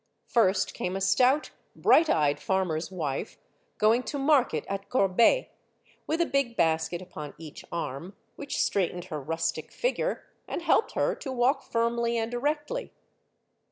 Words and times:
First 0.25 0.73
came 0.73 0.95
a 0.95 0.99
stout, 0.99 1.51
bright 1.75 2.09
eyed 2.09 2.39
farmer's 2.39 2.89
wife, 2.89 3.37
going 3.77 4.01
to 4.05 4.17
market 4.17 4.65
at 4.67 4.89
Corbeil, 4.89 5.45
with 6.07 6.19
a 6.19 6.25
big 6.25 6.57
basket 6.57 7.03
upon 7.03 7.35
each 7.37 7.63
arm, 7.71 8.15
which 8.35 8.57
straightened 8.59 9.05
her 9.13 9.21
rustic 9.21 9.71
figure, 9.71 10.25
and 10.47 10.63
helped 10.63 10.93
her 10.93 11.13
to 11.17 11.31
walk 11.31 11.61
firmly 11.61 12.17
and 12.17 12.33
erectly. 12.33 12.89